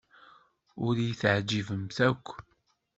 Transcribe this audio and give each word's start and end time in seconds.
Ur 0.85 0.95
iyi-teɛjibem 0.97 1.83
akk. 2.09 2.25